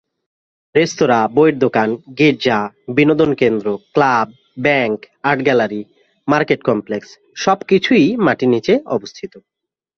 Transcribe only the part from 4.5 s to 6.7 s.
bank, art gallery, market